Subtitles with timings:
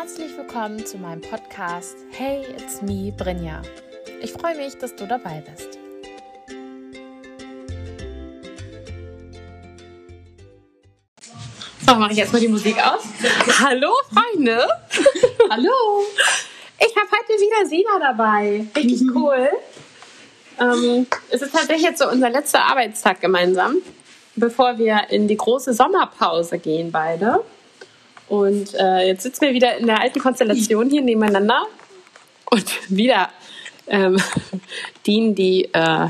[0.00, 3.62] Herzlich willkommen zu meinem Podcast Hey, it's me, Brinja.
[4.22, 5.76] Ich freue mich, dass du dabei bist.
[11.84, 13.02] So, mache ich jetzt mal die Musik aus.
[13.60, 14.68] Hallo, Freunde.
[15.50, 16.04] Hallo.
[16.78, 18.66] Ich habe heute wieder Sina dabei.
[18.76, 19.50] Richtig cool.
[20.60, 23.78] Ähm, es ist tatsächlich jetzt so unser letzter Arbeitstag gemeinsam,
[24.36, 27.42] bevor wir in die große Sommerpause gehen, beide.
[28.28, 31.66] Und äh, jetzt sitzen wir wieder in der alten Konstellation hier nebeneinander.
[32.50, 33.30] Und wieder
[33.86, 34.18] ähm,
[35.06, 36.08] dienen die, äh,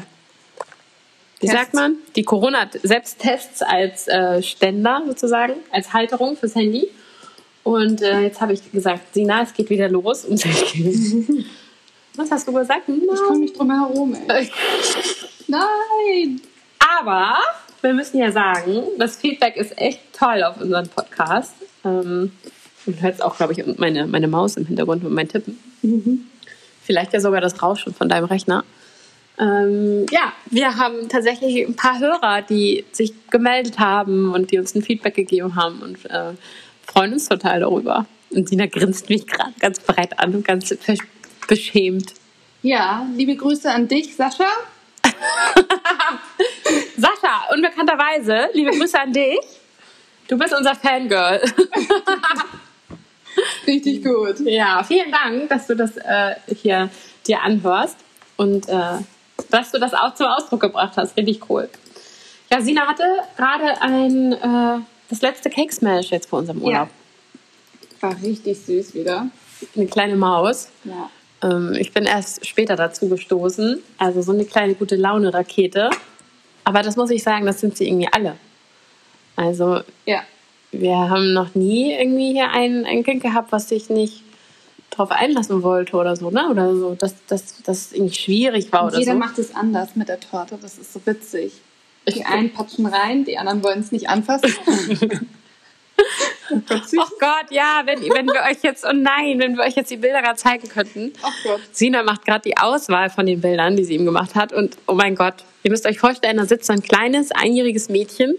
[1.40, 1.52] wie Tests.
[1.56, 6.88] sagt man, die Corona-Selbsttests als äh, Ständer sozusagen, als Halterung fürs Handy.
[7.62, 10.24] Und äh, jetzt habe ich gesagt, Sina, es geht wieder los.
[10.24, 10.44] Und
[12.16, 12.88] Was hast du gesagt?
[12.88, 14.50] Ich komme nicht drum herum, ey.
[15.46, 16.40] Nein.
[16.98, 17.36] Aber
[17.80, 21.52] wir müssen ja sagen, das Feedback ist echt toll auf unseren Podcast.
[21.84, 22.32] Ähm,
[22.86, 25.58] man hört auch, glaube ich, meine, meine Maus im Hintergrund und mein Tippen.
[26.82, 28.64] Vielleicht ja sogar das Rauschen von deinem Rechner.
[29.38, 34.74] Ähm, ja, wir haben tatsächlich ein paar Hörer, die sich gemeldet haben und die uns
[34.74, 36.32] ein Feedback gegeben haben und äh,
[36.84, 38.06] freuen uns total darüber.
[38.30, 40.74] Und Sina grinst mich gerade ganz breit an und ganz
[41.46, 42.14] beschämt.
[42.62, 44.48] Ja, liebe Grüße an dich, Sascha.
[46.96, 49.38] Sascha, unbekannterweise, liebe Grüße an dich.
[50.28, 51.40] Du bist unser Fangirl.
[53.66, 54.40] Richtig gut.
[54.40, 56.90] Ja, vielen Dank, dass du das äh, hier
[57.26, 57.96] dir anhörst
[58.36, 58.98] und äh,
[59.50, 61.16] dass du das auch zum Ausdruck gebracht hast.
[61.16, 61.68] Richtig cool.
[62.50, 63.04] Ja, Sina hatte
[63.36, 66.88] gerade ein äh, das letzte Cake Smash jetzt vor unserem Urlaub.
[68.00, 69.28] War richtig süß wieder.
[69.74, 70.68] Eine kleine Maus.
[70.84, 71.10] Ja.
[71.42, 73.82] Ähm, ich bin erst später dazu gestoßen.
[73.96, 75.90] Also so eine kleine gute Laune-Rakete.
[76.64, 78.36] Aber das muss ich sagen, das sind sie irgendwie alle.
[79.38, 80.22] Also Ja.
[80.72, 84.22] wir haben noch nie irgendwie hier ein, ein Kind gehabt, was sich nicht
[84.90, 86.48] drauf einlassen wollte oder so, ne?
[86.50, 89.18] Oder so, dass das, irgendwie schwierig war Und oder jeder so.
[89.18, 90.58] macht es anders mit der Torte.
[90.60, 91.52] Das ist so witzig.
[92.08, 94.50] Die einen patschen rein, die anderen wollen es nicht anfassen.
[96.50, 99.96] oh Gott, ja, wenn, wenn wir euch jetzt, oh nein, wenn wir euch jetzt die
[99.96, 101.12] Bilder gerade zeigen könnten.
[101.22, 101.60] Oh Gott.
[101.72, 104.52] Sina macht gerade die Auswahl von den Bildern, die sie ihm gemacht hat.
[104.52, 108.34] Und oh mein Gott, ihr müsst euch vorstellen, da sitzt so ein kleines, einjähriges Mädchen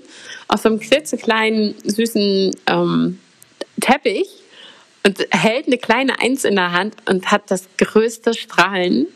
[0.48, 3.20] auf so einem klitzekleinen, süßen ähm,
[3.80, 4.28] Teppich
[5.06, 9.08] und hält eine kleine Eins in der Hand und hat das größte Strahlen.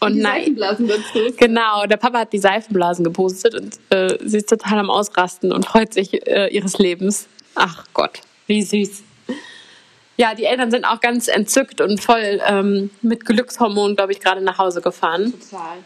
[0.00, 1.34] Und die nein, Seifenblasen dazu.
[1.38, 5.64] Genau, der Papa hat die Seifenblasen gepostet und äh, sie ist total am Ausrasten und
[5.64, 7.28] freut sich äh, ihres Lebens.
[7.56, 9.02] Ach Gott, wie süß.
[10.18, 14.40] Ja, die Eltern sind auch ganz entzückt und voll ähm, mit Glückshormonen, glaube ich, gerade
[14.40, 15.32] nach Hause gefahren.
[15.50, 15.78] Total.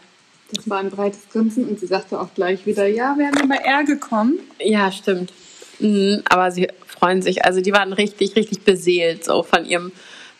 [0.53, 3.59] Das war ein breites Grinsen und sie sagte auch gleich wieder, ja, wären wir mal
[3.63, 4.39] eher gekommen.
[4.59, 5.31] Ja, stimmt.
[5.79, 7.45] Mhm, aber sie freuen sich.
[7.45, 9.91] Also die waren richtig, richtig beseelt so von ihrem,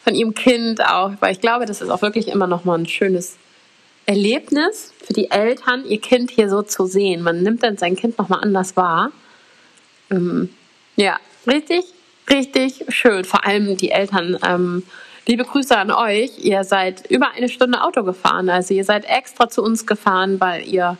[0.03, 1.13] von ihrem Kind auch.
[1.19, 3.37] Weil ich glaube, das ist auch wirklich immer noch mal ein schönes
[4.05, 7.21] Erlebnis für die Eltern, ihr Kind hier so zu sehen.
[7.23, 9.11] Man nimmt dann sein Kind noch mal anders wahr.
[10.09, 10.49] Ähm,
[11.01, 11.85] ja, richtig,
[12.29, 13.25] richtig schön.
[13.25, 14.38] Vor allem die Eltern.
[14.47, 14.84] Ähm,
[15.25, 16.38] liebe Grüße an euch.
[16.38, 18.50] Ihr seid über eine Stunde Auto gefahren.
[18.50, 20.97] Also ihr seid extra zu uns gefahren, weil ihr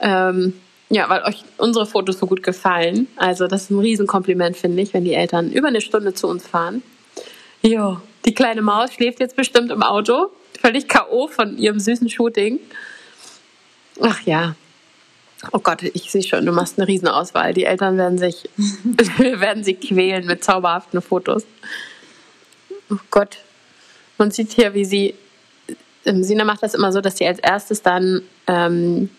[0.00, 0.54] ähm,
[0.88, 3.06] ja, weil euch unsere Fotos so gut gefallen.
[3.16, 6.46] Also das ist ein Riesenkompliment, finde ich, wenn die Eltern über eine Stunde zu uns
[6.46, 6.82] fahren.
[7.62, 10.30] Jo, die kleine Maus schläft jetzt bestimmt im Auto.
[10.60, 11.28] Völlig K.O.
[11.28, 12.58] von ihrem süßen Shooting.
[14.00, 14.54] Ach ja.
[15.52, 17.52] Oh Gott, ich sehe schon, du machst eine Riesenauswahl.
[17.52, 18.48] Die Eltern werden sich,
[19.18, 21.44] werden sie quälen mit zauberhaften Fotos.
[22.90, 23.38] Oh Gott.
[24.18, 25.14] Man sieht hier, wie sie,
[26.06, 29.10] ähm, Sina macht das immer so, dass sie als erstes dann ähm,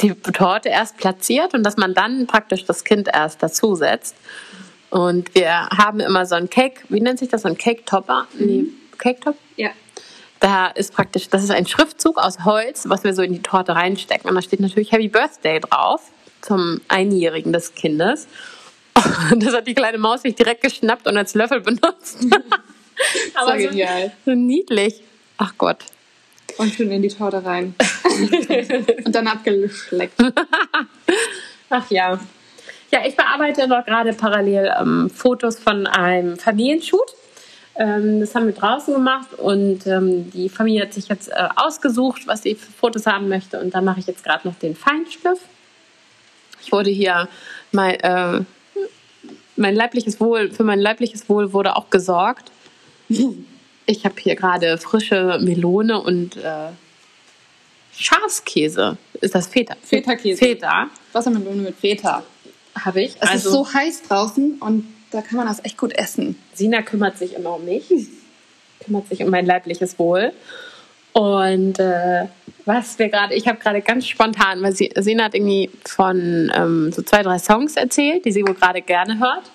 [0.00, 4.14] die Torte erst platziert und dass man dann praktisch das Kind erst dazusetzt.
[4.90, 8.28] Und wir haben immer so ein Cake, wie nennt sich das, so ein Cake-Topper?
[8.38, 8.66] Nee,
[8.98, 9.36] Cake-Top?
[9.56, 9.70] Ja.
[10.40, 13.74] Da ist praktisch, das ist ein Schriftzug aus Holz, was wir so in die Torte
[13.74, 14.28] reinstecken.
[14.28, 16.02] Und da steht natürlich Happy Birthday drauf
[16.42, 18.28] zum Einjährigen des Kindes.
[19.30, 22.26] Und das hat die kleine Maus sich direkt geschnappt und als Löffel benutzt.
[23.34, 24.12] Aber so, genial.
[24.24, 25.02] so niedlich.
[25.38, 25.78] Ach Gott.
[26.56, 27.74] Und schön in die Torte rein.
[29.04, 30.14] und dann abgeschleckt.
[31.70, 32.18] Ach ja.
[32.92, 37.14] Ja, ich bearbeite noch gerade parallel ähm, Fotos von einem Familienshoot.
[37.78, 42.26] Ähm, das haben wir draußen gemacht und ähm, die Familie hat sich jetzt äh, ausgesucht,
[42.26, 43.60] was sie für Fotos haben möchte.
[43.60, 45.40] Und da mache ich jetzt gerade noch den Feinschliff.
[46.62, 47.28] Ich wurde hier
[47.72, 48.40] mein, äh,
[49.56, 52.50] mein leibliches Wohl, für mein leibliches Wohl wurde auch gesorgt.
[53.88, 56.70] Ich habe hier gerade frische Melone und äh,
[57.96, 58.96] Schafskäse.
[59.20, 59.76] Ist das Feta?
[59.80, 60.38] Feta-Käse.
[60.38, 62.24] Feta Wassermelone mit Feta.
[62.74, 63.14] habe ich.
[63.20, 66.36] Es also, ist so heiß draußen und da kann man das echt gut essen.
[66.54, 67.88] Sina kümmert sich immer um mich,
[68.84, 70.32] kümmert sich um mein leibliches Wohl.
[71.12, 72.26] Und äh,
[72.66, 76.92] was wir gerade, ich habe gerade ganz spontan, weil sie, Sina hat irgendwie von ähm,
[76.92, 79.50] so zwei, drei Songs erzählt, die sie wohl gerade gerne hört.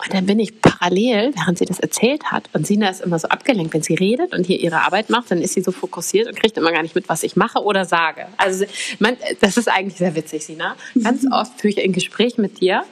[0.00, 3.26] Und dann bin ich parallel, während sie das erzählt hat, und Sina ist immer so
[3.26, 6.38] abgelenkt, wenn sie redet und hier ihre Arbeit macht, dann ist sie so fokussiert und
[6.38, 8.26] kriegt immer gar nicht mit, was ich mache oder sage.
[8.36, 8.64] Also
[9.00, 10.76] man, das ist eigentlich sehr witzig, Sina.
[11.02, 12.84] Ganz oft führe ich ein Gespräch mit dir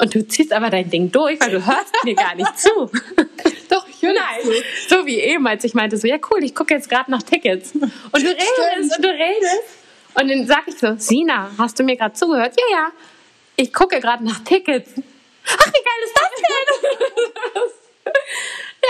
[0.00, 2.70] und du ziehst aber dein Ding durch, weil du hörst mir gar nicht zu.
[3.68, 6.74] Doch, ich höre Nein, so wie eben, als ich meinte so, ja cool, ich gucke
[6.74, 7.72] jetzt gerade nach Tickets.
[7.74, 8.96] Und du redest Stimmt.
[8.96, 9.62] und du redest.
[10.14, 12.54] Und dann sag ich so, Sina, hast du mir gerade zugehört?
[12.58, 12.92] Ja, ja.
[13.56, 14.90] Ich gucke gerade nach Tickets.
[15.46, 16.30] Ach, wie geil ist das
[18.04, 18.12] denn?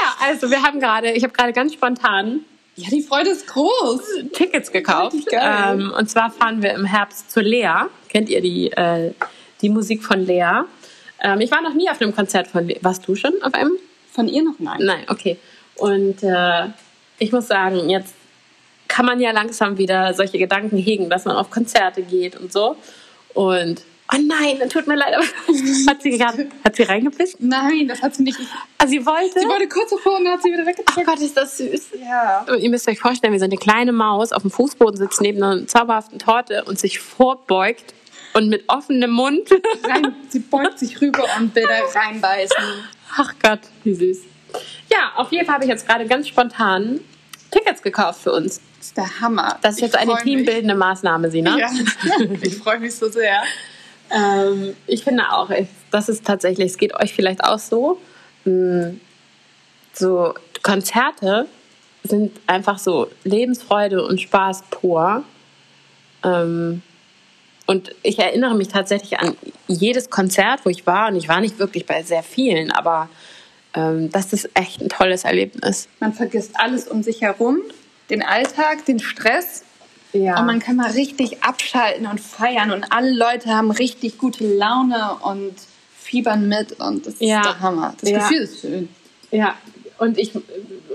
[0.01, 2.45] ja, also wir haben gerade, ich habe gerade ganz spontan
[2.77, 4.01] Ja, die Freude ist groß.
[4.33, 5.17] Tickets gekauft.
[5.33, 7.87] Ähm, und zwar fahren wir im Herbst zu Lea.
[8.09, 9.13] Kennt ihr die, äh,
[9.61, 10.63] die Musik von Lea?
[11.23, 12.73] Ähm, ich war noch nie auf einem Konzert von.
[12.81, 13.77] Warst du schon auf einem?
[14.13, 14.79] Von ihr noch nein.
[14.81, 15.39] Nein, okay.
[15.77, 16.67] Und äh,
[17.19, 18.15] ich muss sagen, jetzt
[18.89, 22.77] kann man ja langsam wieder solche Gedanken hegen, dass man auf Konzerte geht und so.
[23.35, 23.83] Und
[24.13, 25.15] oh nein, dann tut mir leid,
[25.89, 27.37] hat sie gerade, hat sie reingepisst?
[27.39, 28.39] Nein, das hat sie nicht.
[28.79, 29.39] Also sie wollte.
[29.39, 31.07] Sie wollte kurz davor und hat sie wieder Ach weggedrückt.
[31.07, 31.91] Gott, ist das süß.
[32.03, 32.45] Ja.
[32.49, 35.43] Und ihr müsst euch vorstellen, wie so eine kleine Maus auf dem Fußboden sitzt neben
[35.43, 37.95] einer zauberhaften Torte und sich vorbeugt
[38.35, 39.49] und mit offenem Mund.
[39.85, 42.57] Rein, sie beugt sich rüber und will da reinbeißen.
[43.17, 44.19] Ach Gott, wie süß.
[44.91, 47.01] Ja, auf jeden Fall habe ich jetzt gerade ganz spontan
[47.51, 48.61] Tickets gekauft für uns.
[48.79, 49.59] Das ist der Hammer.
[49.63, 50.23] Das ist jetzt Ich eine mich.
[50.23, 51.57] teambildende Maßnahme, Sina.
[51.59, 51.71] Ja,
[52.43, 53.43] ich freue mich so sehr.
[54.11, 55.51] Ähm, ich finde auch,
[55.91, 58.01] das ist tatsächlich, es geht euch vielleicht auch so.
[58.45, 58.95] mh,
[59.93, 61.47] So Konzerte
[62.05, 65.23] sind einfach so Lebensfreude und Spaß pur.
[66.25, 66.83] Ähm,
[67.71, 69.37] und ich erinnere mich tatsächlich an
[69.69, 71.09] jedes Konzert, wo ich war.
[71.09, 73.09] Und ich war nicht wirklich bei sehr vielen, aber
[73.75, 75.87] ähm, das ist echt ein tolles Erlebnis.
[76.01, 77.59] Man vergisst alles um sich herum,
[78.11, 79.63] den Alltag, den Stress.
[80.13, 80.41] Ja.
[80.41, 82.73] Und man kann mal richtig abschalten und feiern.
[82.73, 85.55] Und alle Leute haben richtig gute Laune und
[85.97, 86.73] fiebern mit.
[86.81, 87.39] Und das Ja.
[87.43, 87.95] ist der Hammer.
[88.01, 88.19] Das Ja.
[88.19, 88.89] Gefühl ist schön.
[89.31, 89.55] Ja,
[89.99, 90.33] und ich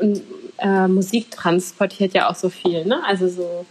[0.01, 0.21] und,
[0.57, 3.01] äh, Musik transportiert ja auch so viel, ne?
[3.05, 3.65] Also so,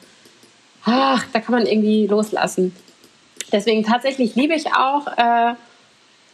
[0.87, 2.75] ach, da kann man irgendwie loslassen.
[3.55, 5.55] Deswegen tatsächlich liebe ich auch äh,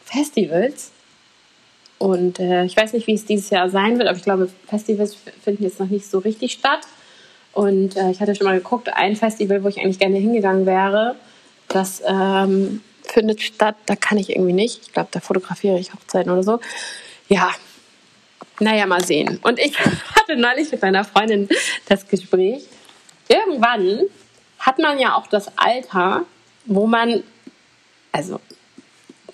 [0.06, 0.90] Festivals.
[1.98, 5.18] Und äh, ich weiß nicht, wie es dieses Jahr sein wird, aber ich glaube, Festivals
[5.44, 6.80] finden jetzt noch nicht so richtig statt.
[7.52, 11.14] Und äh, ich hatte schon mal geguckt, ein Festival, wo ich eigentlich gerne hingegangen wäre,
[11.68, 13.76] das ähm, findet statt.
[13.84, 14.80] Da kann ich irgendwie nicht.
[14.86, 16.58] Ich glaube, da fotografiere ich Hochzeiten oder so.
[17.28, 17.50] Ja,
[18.60, 19.38] naja, mal sehen.
[19.42, 19.78] Und ich
[20.16, 21.50] hatte neulich mit meiner Freundin
[21.86, 22.62] das Gespräch.
[23.28, 24.04] Irgendwann
[24.58, 26.24] hat man ja auch das Alter,
[26.70, 27.22] wo man,
[28.12, 28.40] also,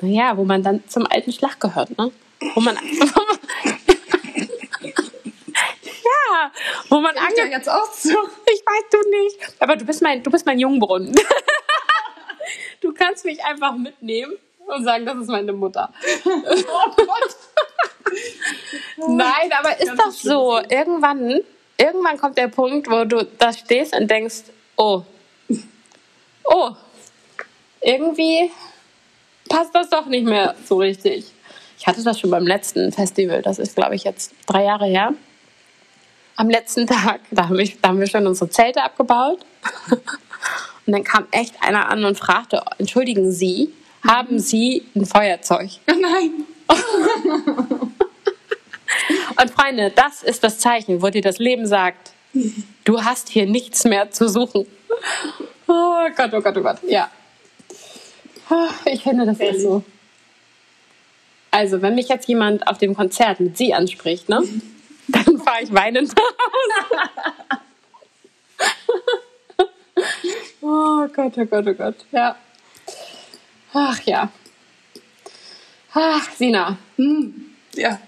[0.00, 2.11] naja, wo man dann zum alten Schlag gehört, ne?
[2.55, 2.77] Wo man,
[5.83, 6.50] ja,
[6.88, 8.11] wo man Ich ange ja jetzt auch so.
[8.47, 9.38] ich weiß du nicht.
[9.61, 11.15] Aber du bist mein, du bist mein Jungbrunnen.
[12.81, 14.35] Du kannst mich einfach mitnehmen
[14.67, 15.93] und sagen, das ist meine Mutter.
[16.25, 17.37] Oh Gott.
[19.09, 20.61] Nein, aber ist doch so.
[20.71, 21.41] Irgendwann,
[21.77, 24.44] irgendwann kommt der Punkt, wo du da stehst und denkst,
[24.77, 25.03] oh,
[26.44, 26.71] oh,
[27.87, 28.50] irgendwie
[29.49, 31.25] passt das doch nicht mehr so richtig.
[31.79, 35.14] Ich hatte das schon beim letzten Festival, das ist, glaube ich, jetzt drei Jahre her.
[36.35, 39.38] Am letzten Tag, da haben wir, da haben wir schon unsere Zelte abgebaut.
[40.87, 43.73] Und dann kam echt einer an und fragte, entschuldigen Sie,
[44.07, 45.71] haben Sie ein Feuerzeug?
[45.87, 46.45] Nein.
[49.40, 52.12] Und Freunde, das ist das Zeichen, wo dir das Leben sagt,
[52.85, 54.66] du hast hier nichts mehr zu suchen.
[55.66, 56.78] Oh Gott, oh Gott, oh Gott.
[56.87, 57.11] Ja.
[58.87, 59.83] Ich finde, das ist so.
[61.50, 64.43] Also, wenn mich jetzt jemand auf dem Konzert mit sie anspricht, ne,
[65.09, 67.61] dann fahre ich weinend Hause.
[70.61, 71.95] Oh Gott, oh Gott, oh Gott.
[72.12, 72.37] Ja.
[73.73, 74.31] Ach ja.
[75.95, 77.55] Ach, Sina, Hm.
[77.75, 78.00] Ja.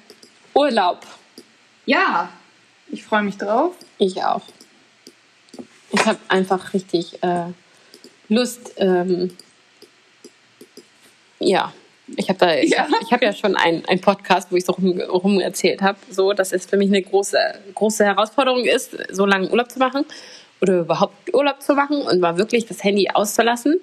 [0.54, 1.06] Urlaub.
[1.86, 2.30] Ja.
[2.90, 3.74] Ich freue mich drauf.
[3.98, 4.42] Ich auch.
[5.90, 7.52] Ich habe einfach richtig äh,
[8.28, 8.72] Lust.
[8.76, 9.36] Ähm,
[11.40, 11.72] ja,
[12.16, 12.86] ich habe da, ich Ja.
[13.02, 16.32] ich hab ja schon einen, einen Podcast, wo ich so rum, rum erzählt habe, so
[16.32, 17.38] dass es für mich eine große,
[17.74, 20.04] große Herausforderung ist, so lange Urlaub zu machen
[20.60, 23.80] oder überhaupt Urlaub zu machen und mal wirklich das Handy auszulassen.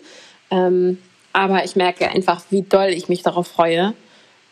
[0.51, 0.97] Ähm,
[1.33, 3.93] aber ich merke einfach, wie doll ich mich darauf freue,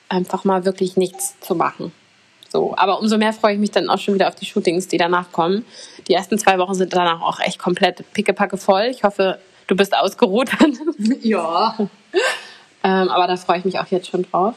[0.09, 1.91] einfach mal wirklich nichts zu machen.
[2.49, 4.97] So, aber umso mehr freue ich mich dann auch schon wieder auf die Shootings, die
[4.97, 5.65] danach kommen.
[6.07, 8.89] Die ersten zwei Wochen sind danach auch echt komplett pickepacke voll.
[8.91, 10.51] Ich hoffe, du bist ausgeruht.
[11.21, 11.75] Ja.
[12.83, 14.55] Ähm, aber da freue ich mich auch jetzt schon drauf.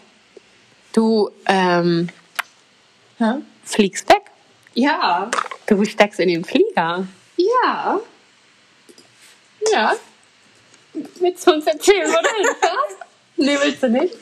[0.92, 2.08] Du ähm,
[3.18, 3.34] Hä?
[3.64, 4.22] fliegst weg.
[4.74, 5.30] Ja.
[5.66, 7.06] Du steckst in den Flieger.
[7.36, 8.00] Ja.
[9.72, 9.94] Ja.
[11.20, 12.96] Willst du uns erzählen, wo du hinfährst?
[13.36, 14.14] nee, willst du nicht?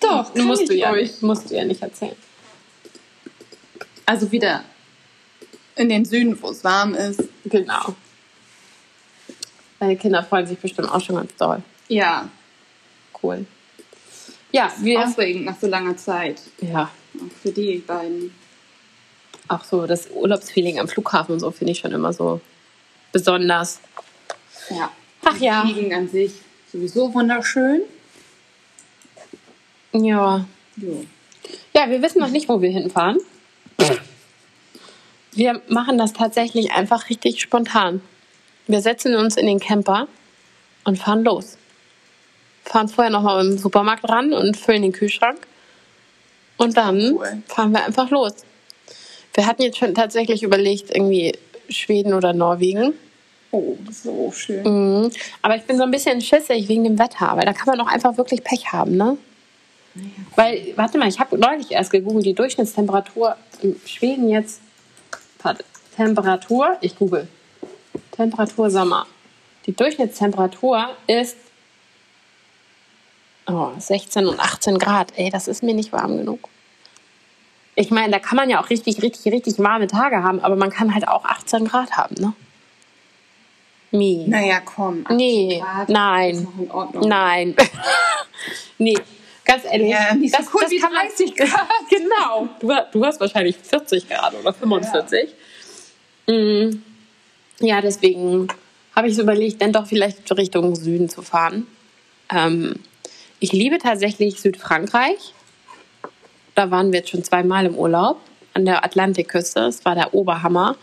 [0.00, 1.22] Doch, kann musst ich du ja nicht.
[1.22, 2.16] Musst du ja nicht erzählen.
[4.06, 4.64] Also wieder
[5.76, 7.22] in den Süden, wo es warm ist.
[7.44, 7.94] Genau.
[9.78, 11.62] Deine Kinder freuen sich bestimmt auch schon ganz doll.
[11.88, 12.28] Ja.
[13.22, 13.44] Cool.
[14.52, 15.00] Ja, wir.
[15.00, 16.40] Aufregend nach so langer Zeit.
[16.60, 18.34] Ja, Auch für die beiden.
[19.48, 22.40] auch so das Urlaubsfeeling am Flughafen und so finde ich schon immer so
[23.12, 23.80] besonders.
[24.70, 24.90] Ja.
[25.24, 25.62] Ach ja.
[25.62, 26.32] Fliegen an sich
[26.72, 27.82] sowieso wunderschön.
[29.92, 30.44] Ja.
[30.76, 31.04] Jo.
[31.74, 33.18] Ja, wir wissen noch nicht, wo wir hinfahren.
[35.32, 38.00] Wir machen das tatsächlich einfach richtig spontan.
[38.66, 40.06] Wir setzen uns in den Camper
[40.84, 41.56] und fahren los.
[42.70, 45.38] Fahren vorher nochmal im Supermarkt ran und füllen den Kühlschrank.
[46.56, 47.42] Und dann Cool.
[47.48, 48.32] fahren wir einfach los.
[49.34, 51.36] Wir hatten jetzt schon tatsächlich überlegt, irgendwie
[51.68, 52.92] Schweden oder Norwegen.
[53.50, 54.62] Oh, das ist so schön.
[54.62, 55.10] Mhm.
[55.42, 57.90] Aber ich bin so ein bisschen schissig wegen dem Wetter, weil da kann man auch
[57.90, 59.18] einfach wirklich Pech haben, ne?
[60.36, 64.60] Weil, warte mal, ich habe neulich erst gegoogelt, die Durchschnittstemperatur in Schweden jetzt.
[65.42, 65.64] Warte,
[65.96, 67.26] Temperatur, ich google.
[68.12, 69.06] Temperatur Sommer.
[69.66, 71.36] Die Durchschnittstemperatur ist
[73.50, 75.12] oh, 16 und 18 Grad.
[75.16, 76.48] Ey, das ist mir nicht warm genug.
[77.74, 80.70] Ich meine, da kann man ja auch richtig, richtig, richtig warme Tage haben, aber man
[80.70, 82.32] kann halt auch 18 Grad haben, ne?
[83.92, 84.24] Nee.
[84.28, 85.02] Naja, komm.
[85.04, 86.46] 18 Nee, Grad nein.
[87.02, 87.56] Nein.
[88.78, 88.96] nee,
[89.44, 89.90] ganz ehrlich.
[89.90, 91.68] Ja, nicht so cool wie kann man- 30 Grad.
[91.88, 92.48] Genau.
[92.60, 95.30] Du, du hast wahrscheinlich 40 Grad oder 45.
[96.28, 96.82] Mm.
[97.60, 98.48] Ja, deswegen
[98.94, 101.66] habe ich so überlegt, dann doch vielleicht Richtung Süden zu fahren.
[102.32, 102.74] Ähm,
[103.40, 105.34] ich liebe tatsächlich Südfrankreich.
[106.54, 108.20] Da waren wir jetzt schon zweimal im Urlaub
[108.54, 109.60] an der Atlantikküste.
[109.60, 110.76] Es war der Oberhammer.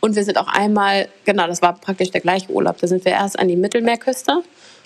[0.00, 2.78] Und wir sind auch einmal, genau, das war praktisch der gleiche Urlaub.
[2.78, 4.42] Da sind wir erst an die Mittelmeerküste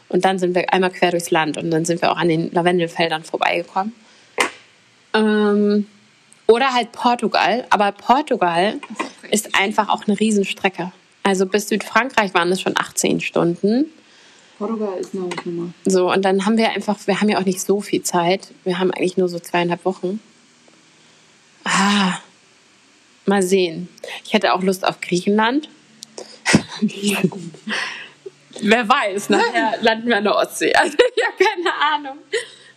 [0.08, 2.50] und dann sind wir einmal quer durchs Land und dann sind wir auch an den
[2.52, 3.92] Lavendelfeldern vorbeigekommen.
[5.14, 5.86] Ähm,
[6.46, 7.66] oder halt Portugal.
[7.70, 8.80] Aber Portugal
[9.30, 10.92] ist einfach auch eine Riesenstrecke.
[11.24, 13.86] Also bis Südfrankreich waren es schon 18 Stunden.
[14.58, 15.72] Portugal ist eine Nummer.
[15.84, 18.48] So, und dann haben wir einfach, wir haben ja auch nicht so viel Zeit.
[18.64, 20.20] Wir haben eigentlich nur so zweieinhalb Wochen.
[21.64, 22.18] Ah,
[23.24, 23.88] mal sehen.
[24.24, 25.68] Ich hätte auch Lust auf Griechenland.
[28.60, 30.72] Wer weiß, nachher landen wir an der Ostsee.
[30.80, 32.18] Also, ich habe keine Ahnung.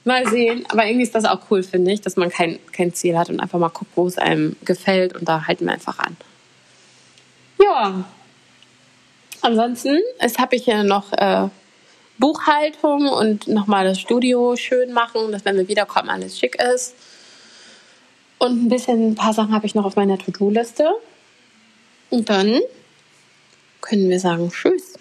[0.04, 0.66] Mal sehen.
[0.70, 3.40] Aber irgendwie ist das auch cool, finde ich, dass man kein, kein Ziel hat und
[3.40, 6.16] einfach mal guckt, wo es einem gefällt und da halten wir einfach an.
[7.60, 8.04] Ja.
[9.42, 9.98] Ansonsten
[10.38, 11.50] habe ich hier noch äh,
[12.22, 16.96] Buchhaltung und nochmal das Studio schön machen, dass wenn wir wiederkommen, alles schick ist.
[18.38, 20.90] Und ein bisschen, ein paar Sachen habe ich noch auf meiner To-Do-Liste.
[22.10, 22.62] Und dann
[23.82, 24.94] können wir sagen Tschüss.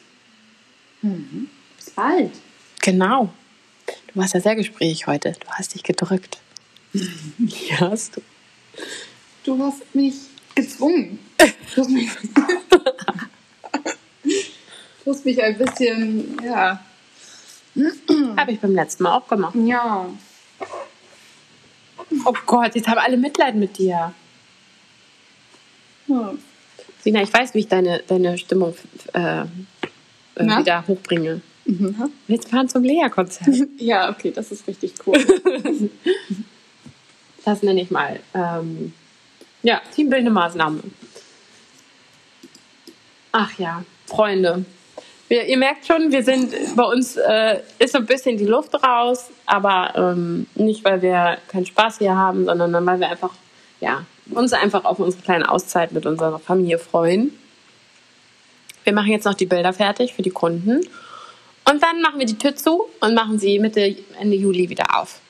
[1.77, 2.33] Bis bald.
[2.81, 3.29] Genau.
[3.87, 5.33] Du warst ja sehr gesprächig heute.
[5.33, 6.39] Du hast dich gedrückt.
[7.69, 8.23] Ja, hast du.
[9.45, 10.15] Du hast mich
[10.55, 11.21] gezwungen.
[11.75, 12.11] Du hast mich,
[15.05, 16.85] du hast mich ein bisschen, ja.
[18.37, 19.55] Habe ich beim letzten Mal auch gemacht.
[19.55, 20.09] Ja.
[22.25, 24.13] Oh Gott, jetzt haben alle Mitleid mit dir.
[26.07, 26.35] Ja.
[27.03, 28.75] Sina, ich weiß, wie ich deine, deine Stimmung
[29.15, 29.47] äh, äh,
[30.37, 31.41] wieder hochbringe.
[31.65, 32.13] Mhm.
[32.27, 33.69] Wir fahren zum Lea-Konzert.
[33.79, 35.19] Ja, okay, das ist richtig cool.
[37.43, 38.21] Das nenne ich mal.
[38.35, 38.93] Ähm,
[39.63, 40.83] ja, teambildende Maßnahme.
[43.33, 44.67] Ach ja, Freunde.
[45.31, 48.75] Wir, ihr merkt schon, wir sind bei uns äh, ist so ein bisschen die Luft
[48.85, 53.31] raus, aber ähm, nicht, weil wir keinen Spaß hier haben, sondern dann, weil wir einfach,
[53.79, 57.39] ja, uns einfach auf unsere kleine Auszeit mit unserer Familie freuen.
[58.83, 60.81] Wir machen jetzt noch die Bilder fertig für die Kunden.
[61.71, 65.21] Und dann machen wir die Tür zu und machen sie Mitte, Ende Juli wieder auf.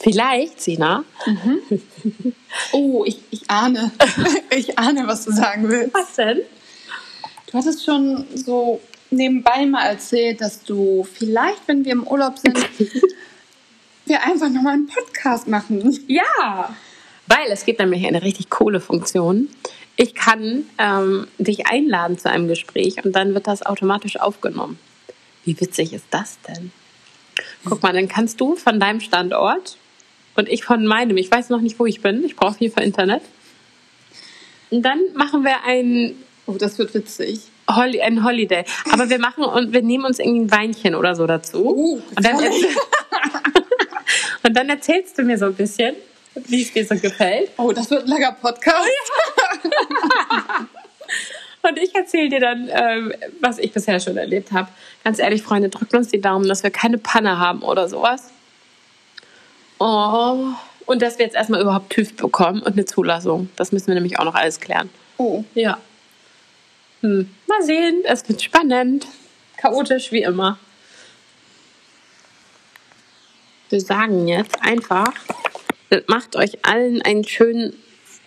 [0.00, 1.02] Vielleicht, Sina,
[2.72, 3.90] Oh, ich, ich ahne.
[4.54, 5.94] Ich ahne, was du sagen willst.
[5.94, 6.40] was denn?
[7.46, 12.56] Du hattest schon so nebenbei mal erzählt, dass du vielleicht, wenn wir im Urlaub sind,
[14.06, 15.98] wir einfach nochmal einen Podcast machen.
[16.08, 16.74] Ja,
[17.26, 19.48] weil es gibt nämlich eine richtig coole Funktion.
[19.96, 24.78] Ich kann ähm, dich einladen zu einem Gespräch und dann wird das automatisch aufgenommen.
[25.44, 26.70] Wie witzig ist das denn?
[27.64, 29.76] Guck mal, dann kannst du von deinem Standort
[30.34, 32.82] und ich von meinem, ich weiß noch nicht, wo ich bin, ich brauche hier für
[32.82, 33.22] Internet.
[34.70, 36.14] Und dann machen wir ein,
[36.46, 37.40] Oh, das wird witzig.
[37.68, 38.64] Holi ein Holiday.
[38.92, 41.64] Aber wir machen und wir nehmen uns irgendwie ein Weinchen oder so dazu.
[41.64, 42.38] Oh, und, dann
[44.46, 45.96] Und dann erzählst du mir so ein bisschen,
[46.34, 47.50] wie es dir so gefällt.
[47.56, 48.82] Oh, das wird ein langer Podcast.
[51.62, 54.68] Und ich erzähle dir dann, ähm, was ich bisher schon erlebt habe.
[55.02, 58.30] Ganz ehrlich, Freunde, drückt uns die Daumen, dass wir keine Panne haben oder sowas.
[59.80, 60.50] Oh.
[60.86, 63.50] Und dass wir jetzt erstmal überhaupt TÜV bekommen und eine Zulassung.
[63.56, 64.90] Das müssen wir nämlich auch noch alles klären.
[65.18, 65.42] Oh.
[65.54, 65.78] Ja.
[67.06, 67.30] Hm.
[67.46, 69.06] Mal sehen, es wird spannend.
[69.58, 70.58] Chaotisch wie immer.
[73.70, 75.12] Wir sagen jetzt einfach,
[76.08, 77.74] macht euch allen einen schönen.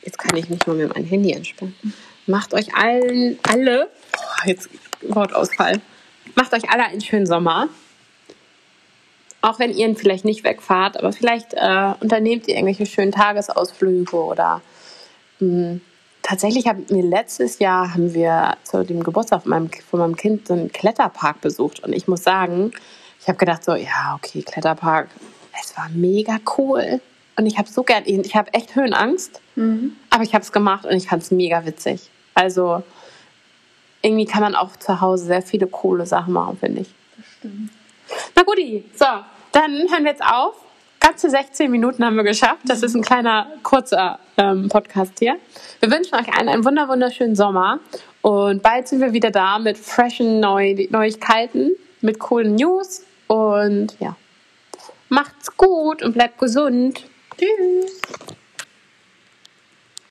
[0.03, 1.75] Jetzt kann ich nicht mal mehr mein Handy entsperren.
[2.25, 4.69] Macht euch allen, alle, oh, jetzt
[5.01, 5.81] Wortausfall.
[6.36, 7.67] Macht euch alle einen schönen Sommer.
[9.41, 14.62] Auch wenn ihr vielleicht nicht wegfahrt, aber vielleicht äh, unternehmt ihr irgendwelche schönen Tagesausflüge oder
[15.39, 15.81] mh, hm,
[16.21, 20.47] tatsächlich haben wir letztes Jahr haben wir zu dem Geburtstag von meinem, von meinem Kind
[20.47, 22.71] so einen Kletterpark besucht und ich muss sagen,
[23.21, 25.09] ich habe gedacht so, ja, okay, Kletterpark,
[25.61, 27.01] es war mega cool.
[27.35, 29.95] Und ich habe so gern, ich habe echt Höhenangst, mhm.
[30.09, 32.09] aber ich habe es gemacht und ich fand es mega witzig.
[32.33, 32.83] Also
[34.01, 36.89] irgendwie kann man auch zu Hause sehr viele coole Sachen machen, finde ich.
[37.15, 37.71] Das stimmt.
[38.35, 39.05] Na guti, so,
[39.51, 40.55] dann hören wir jetzt auf.
[41.00, 42.62] Ganze 16 Minuten haben wir geschafft.
[42.65, 45.38] Das ist ein kleiner, kurzer ähm, Podcast hier.
[45.79, 47.79] Wir wünschen euch allen einen wunder wunderschönen Sommer.
[48.22, 53.06] Und bald sind wir wieder da mit freshen Neu Neuigkeiten, mit coolen News.
[53.27, 54.15] Und ja,
[55.08, 57.06] macht's gut und bleibt gesund.
[57.38, 58.01] Tschüss.